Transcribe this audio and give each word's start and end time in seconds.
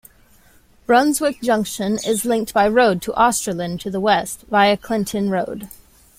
Brunswick 0.87 1.39
Junction 1.43 1.99
is 2.07 2.25
linked 2.25 2.55
by 2.55 2.67
road 2.67 3.03
to 3.03 3.11
Australind 3.11 3.81
to 3.81 3.91
the 3.91 3.99
west 3.99 4.45
via 4.49 4.75
Clifton 4.75 5.29
Road. 5.29 5.69